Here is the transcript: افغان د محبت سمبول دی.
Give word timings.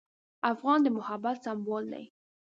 افغان 0.51 0.79
د 0.83 0.87
محبت 0.97 1.35
سمبول 1.45 1.83
دی. 1.93 2.05